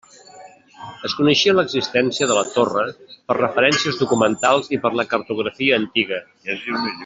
[1.09, 2.87] Es coneixia l'existència de la torre
[3.29, 6.21] per referències documentals i per la cartografia antiga.